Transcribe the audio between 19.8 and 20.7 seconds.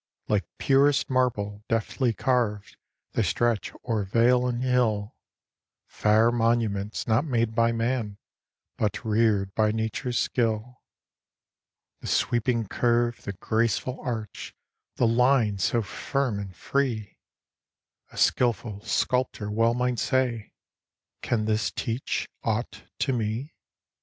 say: